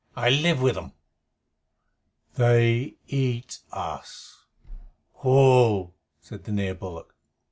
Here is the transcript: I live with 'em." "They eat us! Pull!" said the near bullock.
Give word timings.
I 0.15 0.31
live 0.31 0.63
with 0.63 0.77
'em." 0.79 0.93
"They 2.33 2.95
eat 3.07 3.59
us! 3.71 4.45
Pull!" 5.17 5.93
said 6.19 6.43
the 6.45 6.51
near 6.51 6.73
bullock. 6.73 7.13